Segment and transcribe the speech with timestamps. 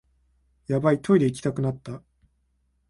[0.65, 2.01] ヤバい、トイレ行きたくなった